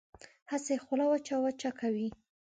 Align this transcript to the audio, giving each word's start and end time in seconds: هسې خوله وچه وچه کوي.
هسې 0.51 0.75
خوله 0.83 1.05
وچه 1.11 1.35
وچه 1.43 1.69
کوي. 1.79 2.07